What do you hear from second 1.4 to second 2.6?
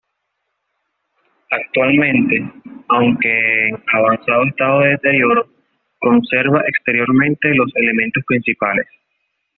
Actualmente,